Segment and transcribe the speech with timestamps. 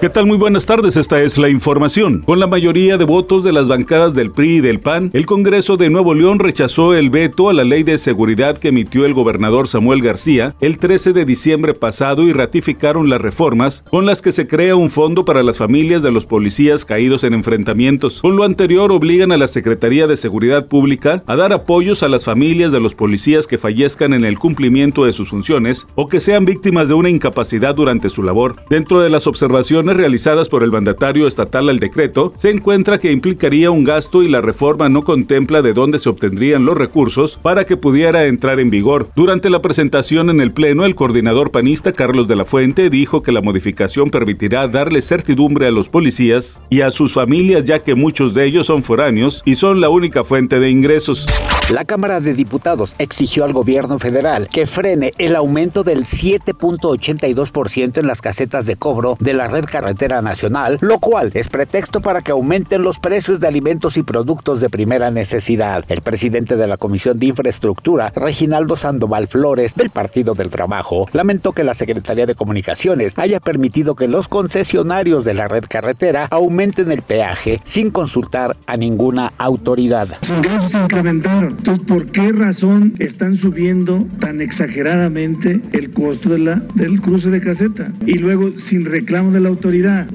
[0.00, 0.24] ¿Qué tal?
[0.24, 2.22] Muy buenas tardes, esta es la información.
[2.22, 5.76] Con la mayoría de votos de las bancadas del PRI y del PAN, el Congreso
[5.76, 9.68] de Nuevo León rechazó el veto a la ley de seguridad que emitió el gobernador
[9.68, 14.48] Samuel García el 13 de diciembre pasado y ratificaron las reformas con las que se
[14.48, 18.22] crea un fondo para las familias de los policías caídos en enfrentamientos.
[18.22, 22.24] Con lo anterior obligan a la Secretaría de Seguridad Pública a dar apoyos a las
[22.24, 26.46] familias de los policías que fallezcan en el cumplimiento de sus funciones o que sean
[26.46, 28.56] víctimas de una incapacidad durante su labor.
[28.70, 33.70] Dentro de las observaciones realizadas por el mandatario estatal al decreto, se encuentra que implicaría
[33.70, 37.76] un gasto y la reforma no contempla de dónde se obtendrían los recursos para que
[37.76, 39.08] pudiera entrar en vigor.
[39.14, 43.32] Durante la presentación en el Pleno, el coordinador panista Carlos de la Fuente dijo que
[43.32, 48.34] la modificación permitirá darle certidumbre a los policías y a sus familias ya que muchos
[48.34, 51.26] de ellos son foráneos y son la única fuente de ingresos.
[51.70, 58.06] La Cámara de Diputados exigió al gobierno federal que frene el aumento del 7.82% en
[58.06, 62.32] las casetas de cobro de la red carretera nacional, lo cual es pretexto para que
[62.32, 65.84] aumenten los precios de alimentos y productos de primera necesidad.
[65.88, 71.52] El presidente de la Comisión de Infraestructura, Reginaldo Sandoval Flores, del Partido del Trabajo, lamentó
[71.52, 76.92] que la Secretaría de Comunicaciones haya permitido que los concesionarios de la red carretera aumenten
[76.92, 80.08] el peaje sin consultar a ninguna autoridad.
[80.20, 86.38] Los ingresos se incrementaron entonces, ¿por qué razón están subiendo tan exageradamente el costo de
[86.38, 87.92] la, del cruce de caseta?
[88.06, 89.69] Y luego, sin reclamo de la autoridad,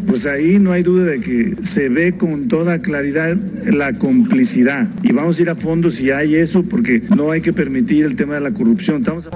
[0.05, 4.87] pues ahí no hay duda de que se ve con toda claridad la complicidad.
[5.01, 8.15] Y vamos a ir a fondo si hay eso, porque no hay que permitir el
[8.17, 8.97] tema de la corrupción.
[8.97, 9.29] Estamos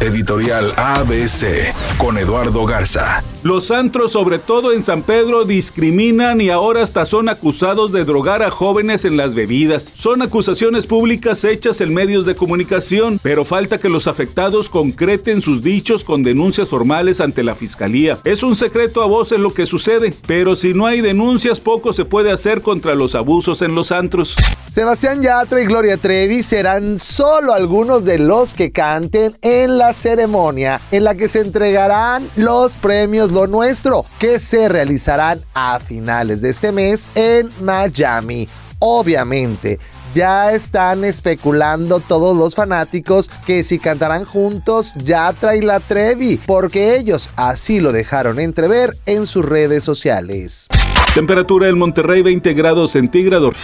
[0.00, 3.22] Editorial ABC con Eduardo Garza.
[3.42, 8.42] Los antros, sobre todo en San Pedro, discriminan y ahora hasta son acusados de drogar
[8.42, 9.92] a jóvenes en las bebidas.
[9.94, 15.62] Son acusaciones públicas hechas en medios de comunicación, pero falta que los afectados concreten sus
[15.62, 18.18] dichos con denuncias formales ante la fiscalía.
[18.24, 22.32] Es un secreto a voces lo sucede, pero si no hay denuncias, poco se puede
[22.32, 24.36] hacer contra los abusos en los antros.
[24.74, 30.80] Sebastián Yatra y Gloria Trevi serán solo algunos de los que canten en la ceremonia
[30.90, 36.50] en la que se entregarán los premios Lo Nuestro, que se realizarán a finales de
[36.50, 38.48] este mes en Miami.
[38.80, 39.78] Obviamente,
[40.14, 46.96] ya están especulando todos los fanáticos que si cantarán juntos Yatra y la Trevi, porque
[46.96, 50.68] ellos así lo dejaron entrever en sus redes sociales.
[51.14, 53.54] Temperatura en Monterrey 20 grados centígrados.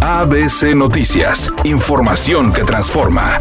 [0.00, 3.38] ABC Noticias, información que transforma.